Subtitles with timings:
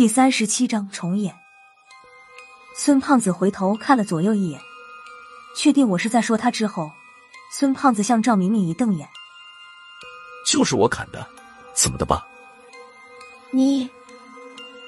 [0.00, 1.38] 第三十七章重演。
[2.74, 4.58] 孙胖子回头看了左右一眼，
[5.54, 6.90] 确定我是在说他之后，
[7.52, 9.06] 孙胖子向赵明明一瞪眼
[10.48, 11.28] ：“就是我砍的，
[11.74, 12.26] 怎么的吧？”
[13.52, 13.90] 你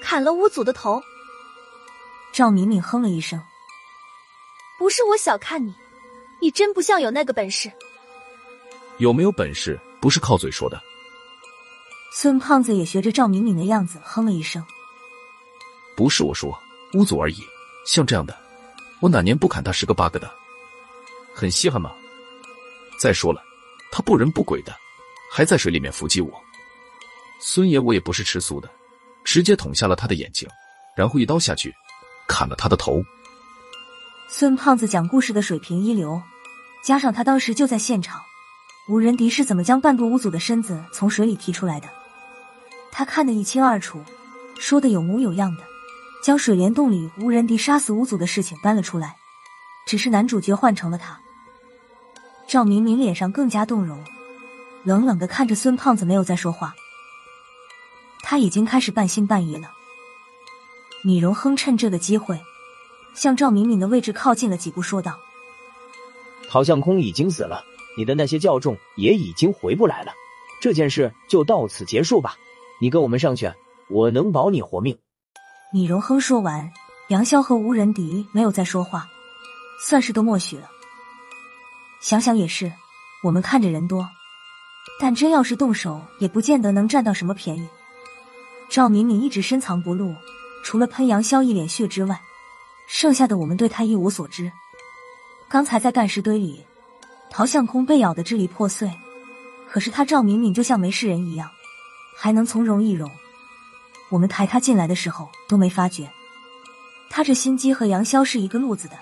[0.01, 1.03] 砍了五祖的头？
[2.33, 3.39] 赵明明哼了一声
[4.81, 5.75] ：“不是我小看你，
[6.41, 7.71] 你真不像有那个本事。
[8.97, 10.81] 有没有本事不是靠嘴说的。”
[12.17, 14.65] 孙胖子也学着赵明明的样子哼了一声
[15.97, 16.59] ：“不是我说，
[16.95, 17.43] 巫祖而已。
[17.87, 18.37] 像这样的，
[19.01, 20.31] 我哪年不砍他十个八个的？
[21.35, 21.93] 很稀罕吗？
[23.01, 23.43] 再说了，
[23.91, 24.73] 他不人不鬼的，
[25.31, 26.33] 还在水里面伏击我。
[27.41, 28.71] 孙爷我也不是吃素的，
[29.25, 30.49] 直接捅下了他的眼睛，
[30.95, 31.75] 然后一刀下去，
[32.29, 33.03] 砍了他的头。”
[34.29, 36.23] 孙胖子讲故事的水平一流，
[36.85, 38.23] 加上他当时就在现场，
[38.89, 41.89] 无人敌是怎么将半个巫祖的身子从水里提出来的？
[42.93, 44.03] 他看得一清二楚，
[44.59, 45.65] 说的有模有样的，
[46.23, 49.17] 将水帘洞里无人敌杀死五祖的事情搬了出来。
[49.85, 51.21] 只是男主角换成了他。
[52.47, 54.05] 赵明明脸上更加动容，
[54.85, 56.75] 冷冷的看着孙胖子，没有再说话。
[58.23, 59.71] 他已经开始半信半疑了。
[61.03, 62.41] 米荣亨趁这个机会，
[63.13, 65.19] 向赵明明的位置靠近了几步，说道
[66.49, 67.65] ：“陶相空已经死了，
[67.99, 70.13] 你的那些教众也已经回不来了，
[70.61, 72.37] 这件事就到此结束吧。”
[72.81, 73.53] 你跟我们上去，
[73.89, 74.97] 我能保你活命。
[75.75, 76.71] 米荣亨说完，
[77.09, 79.09] 杨潇和吴仁迪没有再说话，
[79.81, 80.69] 算是都默许了。
[81.99, 82.71] 想想也是，
[83.25, 84.07] 我们看着人多，
[85.01, 87.67] 但真要是动手，也不见得能占到什么便宜。
[88.69, 90.15] 赵敏敏一直深藏不露，
[90.63, 92.21] 除了喷杨潇一脸血之外，
[92.87, 94.53] 剩下的我们对他一无所知。
[95.49, 96.67] 刚才在干尸堆里，
[97.31, 98.93] 陶相空被咬得支离破碎，
[99.71, 101.49] 可是他赵敏敏就像没事人一样。
[102.15, 103.11] 还能从容易容，
[104.13, 106.09] 我们抬他进来的时候都没发觉。
[107.09, 108.97] 他这心机和杨潇是一个路子的，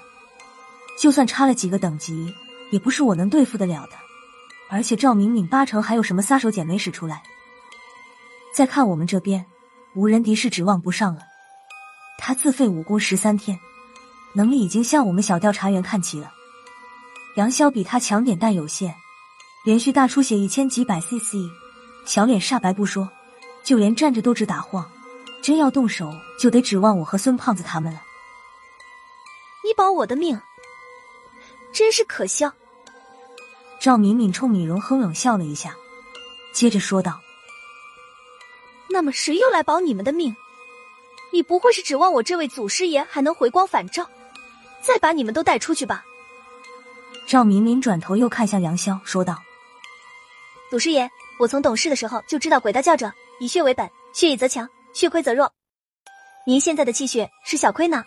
[0.96, 2.32] 就算差了几个等级，
[2.70, 3.92] 也不是我能对付得了的。
[4.70, 7.22] 而且赵敏敏八成还有什么杀手锏没使出来。
[8.54, 9.44] 再看我们这边，
[9.94, 11.22] 无人敌是指望不上了。
[12.18, 13.58] 他自废武功十三天，
[14.32, 16.32] 能力已经向我们小调查员看齐了。
[17.34, 18.94] 杨潇比他强点，但有限，
[19.64, 21.34] 连续大出血一千几百 CC。
[22.04, 23.08] 小脸煞白不说，
[23.64, 24.88] 就连站着都直打晃。
[25.42, 28.02] 真要动手，就得指望我和孙胖子他们了。
[29.64, 30.40] 你保我的命，
[31.72, 32.52] 真是可笑。
[33.80, 35.74] 赵敏敏冲米荣哼冷笑了一下，
[36.52, 37.20] 接着说道
[38.90, 40.34] ：“那么谁又来保你们的命？
[41.32, 44.08] 你不会是指望我这位祖师爷还能回光返照，
[44.82, 46.04] 再把你们都带出去吧？”
[47.26, 49.42] 赵敏敏转头又看向杨潇，说道
[50.70, 55.52] ：“祖师爷。”我从懂事的时候就知道，鬼道教者以血为本，血以则强，血亏则弱。
[56.46, 58.02] 您现在的气血是小亏呢，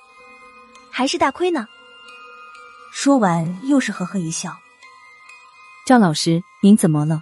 [0.91, 1.67] 还是大亏呢？
[2.91, 4.55] 说完，又是呵呵一笑。
[5.85, 7.21] 赵老师，您怎么了？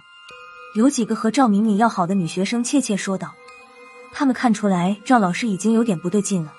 [0.74, 3.34] 有几个和赵敏敏要好的女学生怯怯说道。
[4.14, 6.52] 他们看出来赵老师已经有点不对劲了。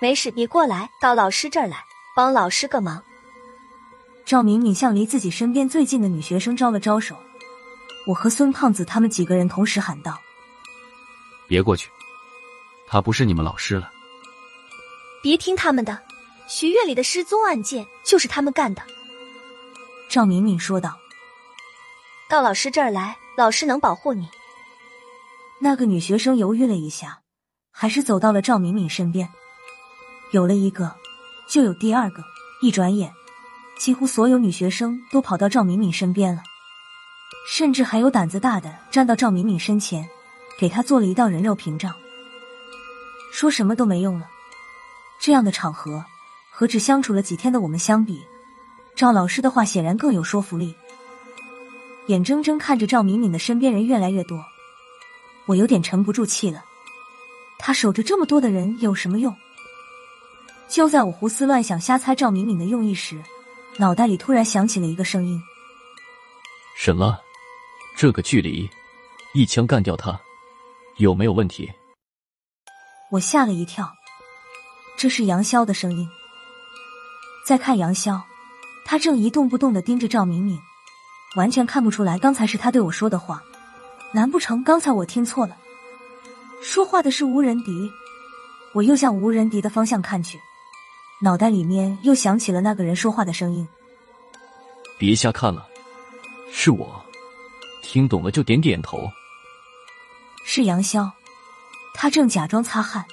[0.00, 1.84] 没事，你过来到老师这儿来，
[2.14, 3.02] 帮老师个忙。
[4.26, 7.16] 赵敏敏向离自己身边最近的女学生招了招手。
[8.06, 10.20] 我和孙胖子他们几个人同时喊道
[11.48, 11.90] ：“别过去，
[12.86, 13.90] 他不是你们老师了。”
[15.20, 15.98] 别听他们的，
[16.46, 18.82] 学院里的失踪案件就是他们干的。”
[20.08, 20.96] 赵敏敏说道。
[22.30, 24.28] “到老师这儿来，老师能保护你。”
[25.60, 27.20] 那个女学生犹豫了一下，
[27.72, 29.28] 还是走到了赵敏敏身边。
[30.30, 30.94] 有了一个，
[31.48, 32.22] 就有第二个。
[32.60, 33.12] 一转眼，
[33.78, 36.42] 几乎所有女学生都跑到赵敏敏身边了。
[37.48, 40.08] 甚至还有胆子大的站到赵敏敏身前，
[40.58, 41.94] 给他做了一道人肉屏障。
[43.32, 44.28] 说什么都没用了，
[45.20, 46.04] 这样的场合
[46.50, 48.20] 和只相处了几天的我们相比，
[48.96, 50.74] 赵老师的话显然更有说服力。
[52.08, 54.44] 眼睁睁看着赵敏敏的身边人越来越多，
[55.46, 56.64] 我有点沉不住气了。
[57.58, 59.34] 他守着这么多的人有什么用？
[60.68, 63.22] 就在我胡思乱想、瞎猜赵敏敏的用意时，
[63.76, 65.40] 脑袋里突然响起了一个声音
[66.76, 67.18] ：“什么。”
[67.96, 68.70] 这个距离，
[69.34, 70.18] 一枪干掉他，
[70.98, 71.70] 有没有问题？
[73.12, 73.88] 我吓了一跳，
[74.98, 76.08] 这是杨潇的声音。
[77.46, 78.20] 再看杨潇，
[78.84, 80.58] 他正一动不动的盯着赵敏敏，
[81.36, 83.42] 完全看不出来刚才是他对我说的话。
[84.12, 85.56] 难不成刚才我听错了？
[86.60, 87.90] 说话的是吴仁迪？
[88.74, 90.40] 我又向吴仁迪的方向看去，
[91.22, 93.66] 脑袋里面又响起了那个人说话的声音。
[94.98, 95.68] 别瞎看了，
[96.52, 97.00] 是我。
[97.82, 99.08] 听懂了就点点头。
[100.50, 101.12] 是杨潇，
[101.92, 103.04] 他正假装擦汗，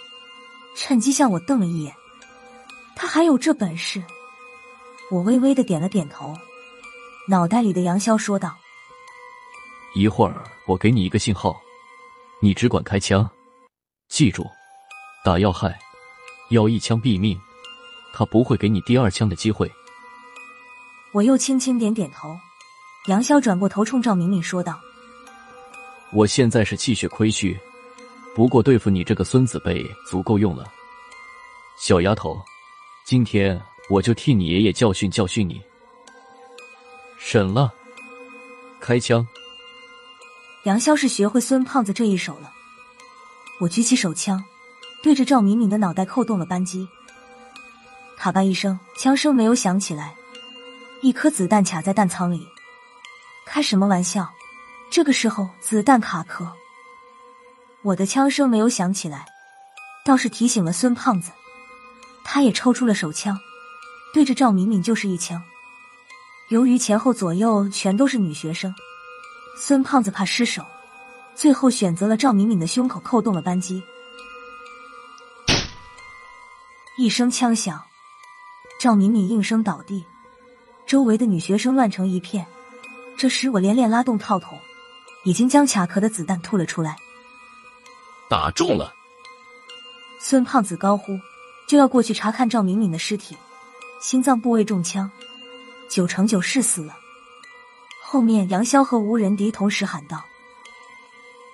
[0.73, 1.93] 趁机向我瞪了一眼。
[2.95, 4.01] 他还有这本事？
[5.11, 6.33] 我微微的点了点头。
[7.27, 8.55] 脑袋里的杨潇说道
[9.95, 11.53] ：“一会儿我给你一个信号，
[12.41, 13.29] 你只管开枪，
[14.07, 14.47] 记住，
[15.25, 15.77] 打要害，
[16.51, 17.37] 要一枪毙命。
[18.13, 19.69] 他不会给你第二枪的机会。”
[21.11, 22.33] 我又轻轻点点头。
[23.07, 24.79] 杨潇转过头冲赵明明说道
[26.15, 27.59] ：“我现在是气血亏虚，
[28.33, 30.65] 不过对付你这个孙子辈足够用了。
[31.77, 32.41] 小丫头，
[33.05, 35.61] 今天我就替你爷爷教训教训你。”
[37.19, 37.73] 审了，
[38.79, 39.27] 开枪！
[40.63, 42.49] 杨潇是学会孙胖子这一手了。
[43.59, 44.41] 我举起手枪，
[45.03, 46.87] 对着赵敏敏的脑袋扣动了扳机。
[48.15, 50.15] 咔吧一声，枪声没有响起来，
[51.01, 52.47] 一颗子弹卡在弹仓里。
[53.45, 54.29] 开什么玩笑？
[54.91, 56.51] 这个时候子弹卡壳。
[57.81, 59.25] 我的枪声没有响起来，
[60.05, 61.31] 倒是提醒了孙胖子。
[62.23, 63.37] 他也抽出了手枪，
[64.13, 65.41] 对着赵敏敏就是一枪。
[66.49, 68.73] 由于前后左右全都是女学生，
[69.57, 70.65] 孙胖子怕失手，
[71.35, 73.83] 最后选择了赵敏敏的胸口扣动了扳机。
[76.97, 77.79] 一声枪响，
[78.79, 80.05] 赵敏敏应声倒地，
[80.87, 82.45] 周围的女学生乱成一片。
[83.17, 84.57] 这时我连连拉动套筒，
[85.25, 86.95] 已经将卡壳的子弹吐了出来。
[88.29, 88.93] 打中了！
[90.19, 91.19] 孙胖子高呼，
[91.67, 93.35] 就要过去查看赵敏敏的尸体，
[93.99, 95.11] 心脏部位中枪。
[95.89, 96.95] 九成九是死了。
[98.03, 100.23] 后面，杨潇和吴仁迪同时喊道：“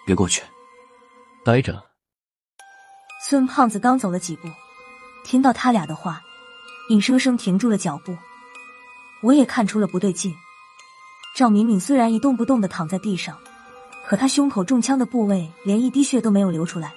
[0.05, 0.43] 别过去，
[1.43, 1.83] 待着。”
[3.23, 4.47] 孙胖子刚走了几步，
[5.23, 6.21] 听到他俩的话，
[6.89, 8.17] 硬生生停住了脚步。
[9.21, 10.33] 我也看出了不对劲。
[11.35, 13.37] 赵敏敏虽然一动不动的躺在地上，
[14.07, 16.93] 可他胸口中枪的部位连一滴血都没有流出来。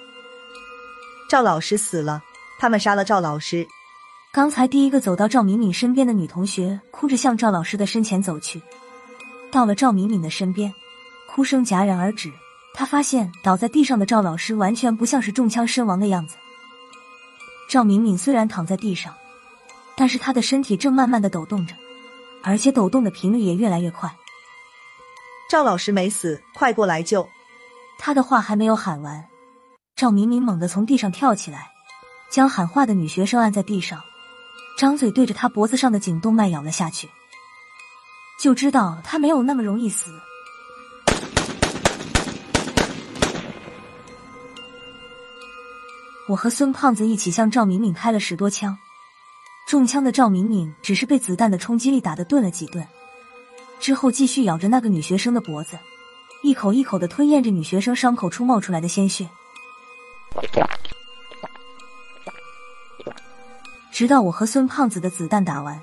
[1.29, 2.21] 赵老师死了，
[2.59, 3.67] 他们杀了赵老师。
[4.33, 8.61] 刚才第一个走到赵敏敏身边的女同学哭着向赵老师的身前走去，
[9.49, 10.73] 到了赵敏敏的身边，
[11.29, 12.31] 哭声戛然而止。
[12.73, 16.35] 她发现倒在地上的赵老师完全不像是中枪身亡的样子。
[17.69, 19.15] 赵敏敏虽然躺在地上，
[19.95, 21.73] 但是她的身体正慢慢的抖动着，
[22.43, 24.13] 而且抖动的频率也越来越快。
[25.47, 27.29] 赵老师没死，快过来救！
[27.99, 29.23] 他的话还没有喊完，
[29.95, 31.69] 赵敏敏猛地从地上跳起来，
[32.31, 34.01] 将喊话的女学生按在地上。
[34.75, 37.07] 张嘴对着他脖子上的颈动脉咬了下去，
[38.39, 40.11] 就知道他没有那么容易死。
[46.27, 48.75] 我和孙胖子一起向赵敏敏开了十多枪，
[49.67, 52.85] 中枪的赵敏敏只是被子弹的冲击力打得顿了几顿，
[53.79, 55.77] 之后继续咬着那个女学生的脖子，
[56.41, 59.29] 一口一口的吞咽着女学生伤口处冒出来的鲜血。
[63.91, 65.81] 直到我和孙胖子的子弹打完，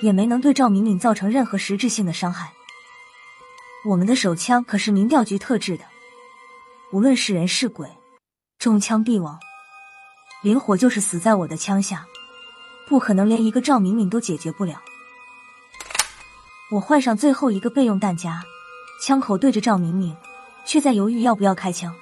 [0.00, 2.52] 也没能对赵敏敏造成任何实质性的伤害。
[3.84, 5.84] 我们的手枪可是民调局特制的，
[6.92, 7.88] 无论是人是鬼，
[8.58, 9.38] 中枪必亡。
[10.42, 12.06] 林火就是死在我的枪下，
[12.88, 14.80] 不可能连一个赵敏敏都解决不了。
[16.70, 18.40] 我换上最后一个备用弹夹，
[19.02, 20.16] 枪口对着赵明明，
[20.64, 21.92] 却在犹豫要不要开枪。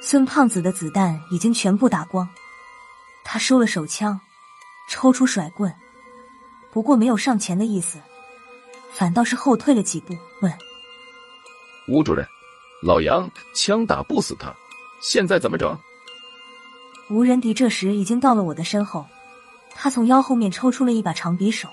[0.00, 2.26] 孙胖子的子弹已经全部打光。
[3.22, 4.18] 他收了手枪，
[4.88, 5.74] 抽出甩棍，
[6.72, 7.98] 不过没有上前的意思，
[8.90, 10.52] 反倒是后退了几步，问
[11.88, 12.26] ：“吴主任，
[12.82, 14.54] 老杨枪打不死他，
[15.02, 15.78] 现在怎么整？”
[17.10, 19.06] 吴仁迪这时已经到了我的身后，
[19.74, 21.68] 他从腰后面抽出了一把长匕首，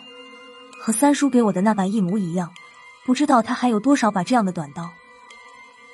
[0.81, 2.51] 和三叔给我的那把一模一样。
[3.05, 4.89] 不知道他还有多少把这样的短刀。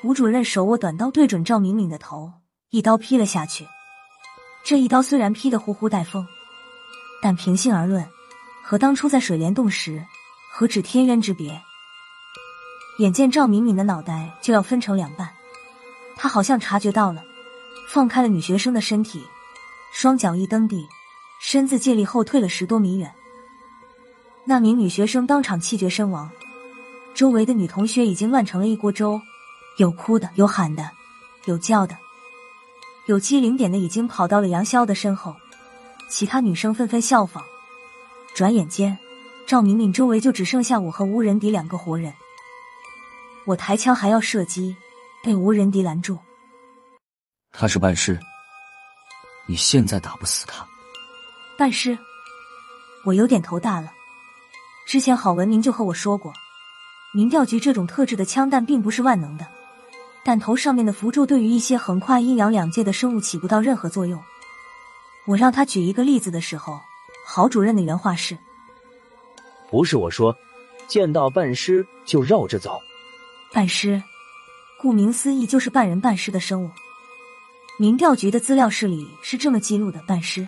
[0.03, 2.31] 吴主任手握短刀，对准赵敏敏的头，
[2.69, 3.65] 一刀劈了下去。
[4.65, 6.27] 这一刀虽然劈得呼呼带风，
[7.21, 8.05] 但平心而论，
[8.61, 10.05] 和当初在水帘洞时
[10.51, 11.61] 何止天渊之别。
[12.99, 15.29] 眼见赵敏敏的脑袋就要分成两半，
[16.17, 17.23] 他好像察觉到了，
[17.87, 19.25] 放开了女学生的身体，
[19.93, 20.85] 双脚一蹬地，
[21.41, 23.13] 身子借力后退了十多米远。
[24.49, 26.31] 那名女学生当场气绝身亡，
[27.13, 29.21] 周围的女同学已经乱成了一锅粥，
[29.75, 30.89] 有哭的，有喊的，
[31.43, 31.97] 有叫的。
[33.07, 35.35] 有机灵点的已经跑到了杨潇的身后，
[36.07, 37.43] 其他女生纷纷效仿。
[38.33, 38.97] 转眼间，
[39.45, 42.13] 赵敏敏周围就只剩下我和吴仁迪两个活人。
[43.45, 44.73] 我抬枪还要射击，
[45.21, 46.17] 被吴仁迪拦住。
[47.51, 48.17] 他是半师，
[49.45, 50.65] 你现在打不死他。
[51.57, 51.97] 半师？
[53.03, 53.91] 我有点头大了。
[54.87, 56.33] 之前郝文明就和我说过，
[57.13, 59.45] 民调局这种特制的枪弹并不是万能的，
[60.23, 64.23] 弹头上面的符咒对于一些横跨阴阳两界的生物起不到任何作用。
[65.25, 66.79] 我让他举一个例子的时候，
[67.25, 68.37] 郝主任的原话是
[69.69, 70.33] ：“不是我说，
[70.87, 72.79] 见到半尸就绕着走。
[73.51, 74.01] 半尸，
[74.79, 76.71] 顾名思义就是半人半尸的生物。
[77.77, 80.47] 民调局的资料室里是这么记录的：半尸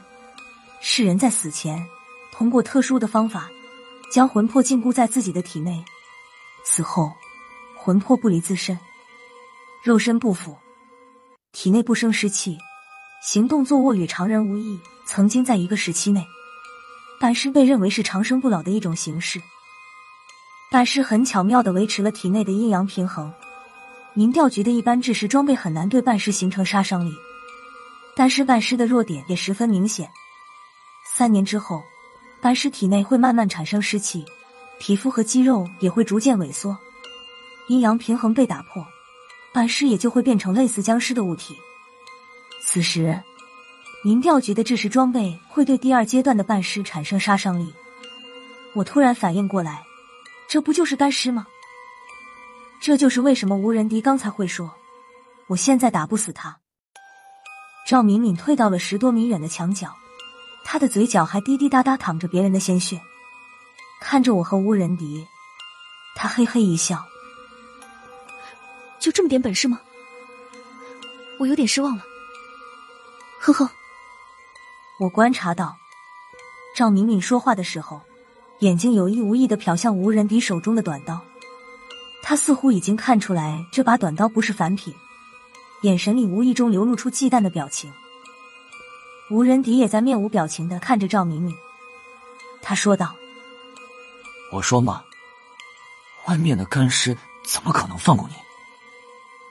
[0.80, 1.86] 是人在死前
[2.32, 3.50] 通过特殊的方法
[4.12, 5.84] 将魂魄禁锢在自己的体内，
[6.64, 7.12] 死后
[7.78, 8.78] 魂魄不离自身，
[9.84, 10.58] 肉身不腐，
[11.52, 12.58] 体内不生湿气。”
[13.22, 16.26] 行动坐卧与常人无异，曾经在一个时期内，
[17.20, 19.42] 半尸被认为是长生不老的一种形式。
[20.72, 23.30] 半尸很巧妙的维持了体内的阴阳平衡。
[24.14, 27.14] 民调局的一般制式装备很难对半尸形成杀伤力，
[28.16, 30.10] 但是半尸的弱点也十分明显。
[31.14, 31.84] 三年之后，
[32.42, 34.26] 半尸体内会慢慢产生湿气，
[34.80, 36.78] 皮肤和肌肉也会逐渐萎缩，
[37.68, 38.86] 阴阳平衡被打破，
[39.54, 41.58] 半尸也就会变成类似僵尸的物体。
[42.62, 43.22] 此时，
[44.04, 47.74] 民调局的制式装备会对第二阶段的半尸产生杀伤力。
[48.74, 49.84] 我突然反应过来，
[50.48, 51.46] 这不就是干尸吗？
[52.82, 54.74] 这就是为什么吴仁迪刚才会说，
[55.48, 56.58] 我现在打不死他。
[57.86, 59.94] 赵敏敏退到了十多米远的墙角，
[60.64, 63.02] 她的嘴角还滴滴答答淌着别人的鲜血，
[64.00, 65.28] 看着我和吴仁迪，
[66.16, 67.04] 他嘿嘿一笑
[69.00, 69.80] ：“就这么点本事吗？
[71.40, 72.04] 我有点失望了。”
[73.42, 73.70] 呵呵，
[75.00, 75.76] 我观察到，
[76.76, 78.02] 赵敏敏说话的时候，
[78.60, 81.20] 眼睛有意无意的瞟向吴仁迪手中的短刀。
[82.22, 84.94] 他似乎已经看出来这把短刀不是凡品，
[85.82, 87.92] 眼神里无意中流露出忌惮的表情。
[89.32, 91.56] 吴仁迪也在面无表情的看着赵敏敏，
[92.64, 93.16] 他说道
[94.52, 95.04] ：“我说嘛，
[96.28, 98.34] 外面的干尸怎么可能放过你？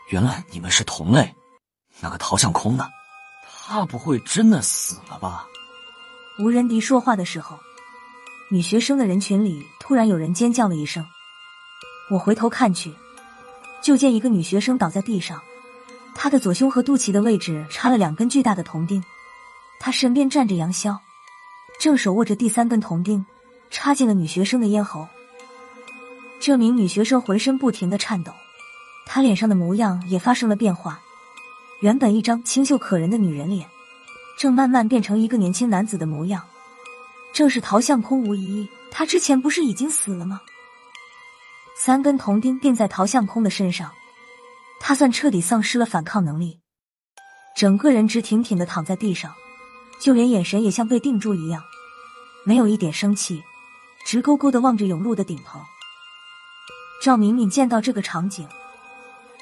[0.09, 1.33] 原来你们是同类。
[2.01, 2.89] 那个陶向空呢？”
[3.71, 5.47] 他不会真的死了吧？
[6.39, 7.59] 吴仁迪说话的时候，
[8.51, 11.07] 女学生的人群里突然有人尖叫了一声。
[12.11, 12.95] 我回头看去，
[13.83, 15.41] 就见一个女学生倒在地上，
[16.15, 19.05] 她的左胸和肚脐的位置插了两根巨大的铜钉，
[19.81, 20.99] 他身边站着杨潇，
[21.81, 23.25] 正手握着第三根铜钉，
[23.71, 25.07] 插进了女学生的咽喉。
[26.41, 28.33] 这名女学生浑身不停的颤抖，
[29.07, 31.01] 她脸上的模样也发生了变化。
[31.81, 33.69] 原本一张清秀可人的女人脸，
[34.37, 36.45] 正慢慢变成一个年轻男子的模样，
[37.33, 38.69] 正是陶相空无疑。
[38.91, 40.41] 他之前不是已经死了吗？
[41.77, 43.93] 三根铜钉钉在陶相空的身上，
[44.81, 46.61] 他算彻底丧失了反抗能力，
[47.55, 49.33] 整个人直挺挺的躺在地上，
[50.01, 51.63] 就连眼神也像被定住一样，
[52.45, 53.43] 没有一点生气，
[54.05, 55.61] 直勾勾的望着甬路的顶棚。
[57.03, 58.49] 赵敏敏见到这个场景，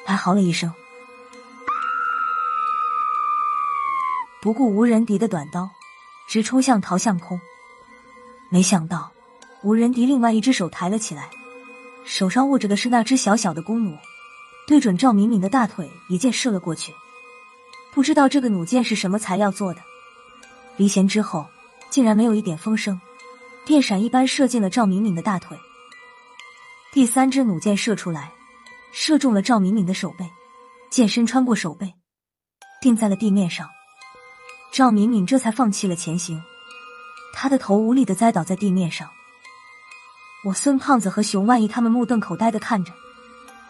[0.07, 0.73] 哀嚎了一声。
[4.43, 5.69] 不顾无人敌的短刀，
[6.29, 7.41] 直冲向陶相空。
[8.51, 9.11] 没想到，
[9.63, 11.31] 无人敌另外一只手抬了起来，
[12.05, 13.99] 手上握着的是那只小小的弓弩，
[14.67, 16.95] 对准赵敏敏的大腿一箭射了过去。
[17.93, 19.81] 不知道这个弩箭是什么材料做的，
[20.77, 21.47] 离弦之后
[21.91, 23.01] 竟然没有一点风声，
[23.65, 25.59] 电闪一般射进了赵敏敏的大腿。
[26.93, 28.33] 第三支弩箭射出来，
[28.93, 30.29] 射中了赵敏敏的手背，
[30.91, 31.95] 箭身穿过手背，
[32.81, 33.69] 定在了地面上。
[34.73, 36.43] 赵敏敏这才放弃了前行，
[37.33, 39.09] 他的头无力的栽倒在地面上。
[40.45, 42.93] 我孙胖子和熊万一他们目瞪口呆的看着，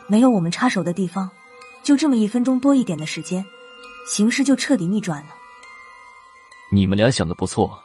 [0.09, 1.31] 没有我们插手的地方，
[1.83, 3.45] 就这么一分钟多一点的时间，
[4.07, 5.29] 形势就彻底逆转了。
[6.71, 7.79] 你们俩想的不错，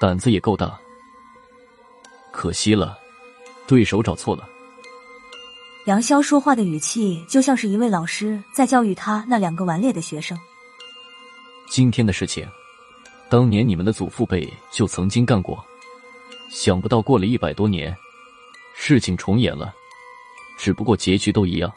[0.00, 0.78] 胆子也够大，
[2.30, 2.98] 可惜了，
[3.66, 4.48] 对手找错了。
[5.86, 10.38] 杨潇说话的语气就像是一位老师在教育他那两个顽劣的学生。
[11.68, 12.46] 今天的事情，
[13.28, 15.64] 当年你们的祖父辈就曾经干过，
[16.50, 17.96] 想不到过了一百多年，
[18.76, 19.74] 事情重演了，
[20.58, 21.72] 只不过结局都一样。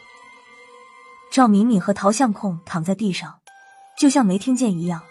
[1.31, 3.33] 赵敏敏和陶相控躺在地上，
[3.97, 5.01] 就像没听见一样，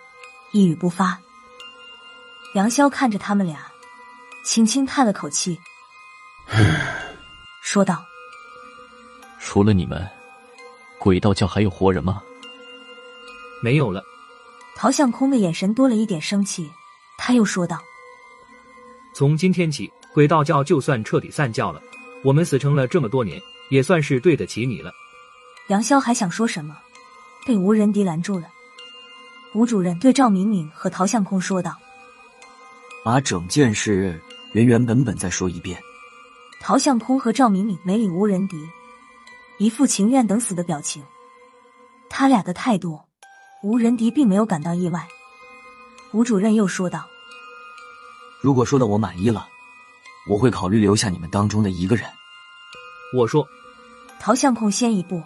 [0.54, 1.18] 一语不发。
[2.54, 3.58] 杨潇看着他们俩，
[4.44, 5.58] 轻轻叹了口气，
[7.60, 8.04] 说道
[9.40, 10.08] ：“除了你们，
[11.00, 12.22] 鬼道教还有活人吗？”
[13.60, 14.00] 没有了。
[14.76, 16.70] 陶相空的眼神多了一点生气，
[17.18, 17.82] 他又说道
[19.12, 21.82] ：“从今天起，鬼道教就算彻底散教了，
[22.22, 24.92] 我们死撑了这么多年，也算是对得起你了。”
[25.66, 26.76] 杨潇还想说什么，
[27.44, 28.46] 被吴仁迪拦住了。
[29.54, 31.76] 吴主任对赵敏敏和陶相空说道
[33.04, 34.20] ：“把整件事
[34.52, 35.80] 原原本本再说一遍。”
[36.60, 38.56] 陶相空和赵敏敏没理吴仁迪，
[39.58, 41.04] 一副情愿等死的表情。
[42.10, 43.00] 他俩的态度，
[43.62, 45.06] 吴仁迪并没有感到意外。
[46.12, 47.06] 吴主任又说道
[48.42, 49.46] ：“如果说的我满意了，
[50.28, 52.10] 我会考虑留下你们当中的一个人。”
[53.16, 53.46] 我说
[54.18, 55.22] ：“陶相空先一步，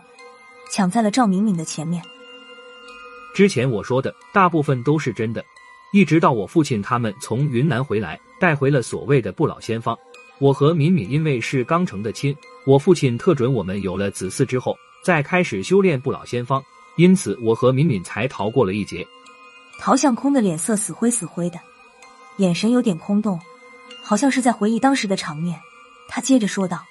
[0.70, 2.04] 抢在了赵敏敏的前面。
[3.34, 5.44] 之前我说的大部分都是真的，
[5.92, 9.96] 一直到我父亲他们从云南回来，带回了所谓的不老仙方。
[10.38, 16.62] 我和敏敏因为是刚成的亲，我父亲特准我们有了子嗣之后再开始修炼不老仙方，
[16.96, 19.06] 因此我和敏敏才逃过了一劫。”
[19.80, 21.58] 陶向空的脸色死灰死灰的，
[22.38, 23.38] 眼神有点空洞，
[24.02, 25.58] 好像是在回忆当时的场面。
[26.08, 26.84] 他接着说道：“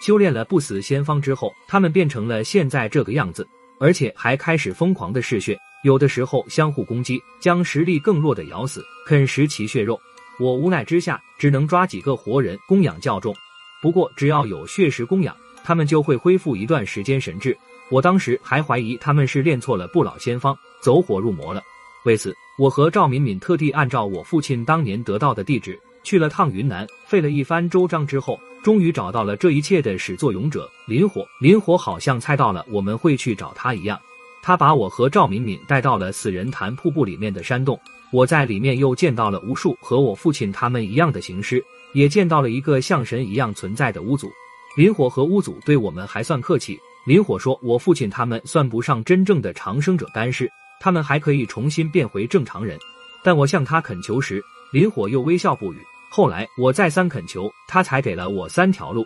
[0.00, 10.00] 修炼了不死仙方之后，他们变成了现在这个样子，而且还开始疯狂的嗜血，有的时候相互攻击，将实力更弱的咬死，啃食其血肉。
[10.38, 13.34] 我无奈之下，只能抓几个活人供养教众。
[13.80, 17.56] 不过只要有血食供养，他们就会恢复一段时间神智。
[17.90, 21.60] 我当时还怀疑他们是练错了不老仙方。”走火入魔了。
[22.04, 25.76] 为此，我和赵敏敏特地按照我父亲当年得到的地址
[26.06, 31.26] 去了趟云南，费了一番周章之后，终于找到了这一切的始作俑者林火。
[31.40, 34.00] 林火好像猜到了我们会去找他一样，
[34.40, 37.76] 他把我和赵敏敏带到了死人潭瀑布里面的山洞。
[38.12, 41.60] 我在里面又见到了无数和我父亲他们一样的行尸，
[41.92, 44.30] 也见到了一个像神一样存在的巫祖。
[44.76, 46.78] 林火和巫祖对我们还算客气。
[47.04, 50.48] 林火说：“我父亲他们算不上真正的长生者干尸。”
[50.78, 52.78] 他们还可以重新变回正常人，
[53.24, 55.78] 但我向他恳求时，林火又微笑不语。
[56.08, 59.04] 后来我再三恳求，他才给了我三条路。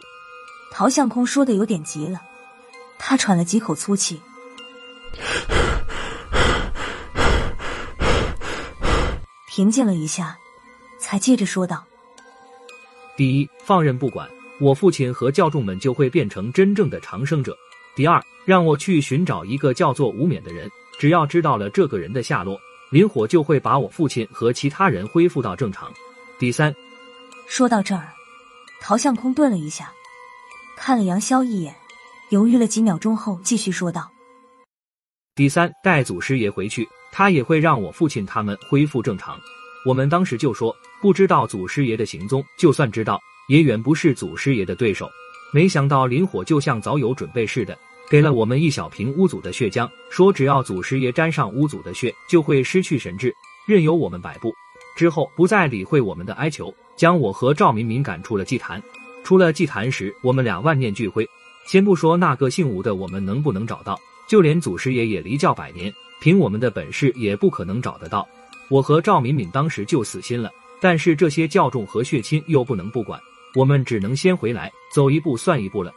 [0.72, 2.20] 陶相空说的有点急了，
[2.98, 4.20] 他喘了几口粗气，
[9.48, 10.36] 平静了一下，
[11.00, 11.84] 才接着说道
[13.16, 14.28] ：“第一，放任不管，
[14.60, 17.52] 我父亲和教众们就会变成真正的长生者；
[17.96, 25.90] 第二，让我去寻找一个叫做吴冕的人。”只要知道了这个人的下落，林火就会把我父亲和其他人恢复到正常。
[26.38, 26.74] 第三，
[27.50, 28.12] 说到这儿，
[28.80, 29.92] 陶相空顿了一下，
[30.76, 31.74] 看了杨潇一眼，
[32.28, 34.08] 犹豫了几秒钟后，继续说道
[35.34, 39.36] ：“第三，带祖师爷回去，他也会让我父亲他们恢复正常。
[39.84, 45.10] 我们当时就说不知道祖师爷的行踪，就算知道，也远不是祖师爷的对手。
[45.52, 47.76] 没想到林火就像早有准备似的。”
[48.08, 53.34] 给了我们一小瓶巫祖的血浆，说只要祖师爷沾上巫祖的血，就会失去神智，
[53.66, 54.54] 任由我们摆布。
[55.00, 58.82] 之后不再理会我们的哀求，将我和赵敏敏赶出了祭坛。
[59.24, 61.26] 出了祭坛时，我们俩万念俱灰。
[61.64, 68.28] 先不说那个姓吴的我们能不能找到，就连祖师爷也离教百年，凭我们的本事也不可能找得到。
[68.68, 70.50] 我和赵敏敏当时就死心了，
[70.82, 73.18] 但是这些教众和血亲又不能不管，
[73.54, 75.90] 我们只能先回来，走一步算一步了。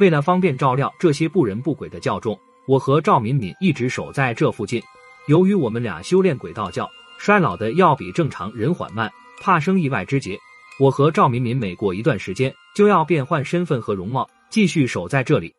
[0.00, 4.82] 为了方便照料这些不人不鬼的教众，我和赵敏敏一直守在这附近。
[5.28, 10.38] 由于我们俩修炼鬼道教，衰老的要比正常人缓慢，怕生意外之劫，
[10.78, 15.52] 我和赵敏敏每过一段时间就要变换身份和容貌，继续守在这里。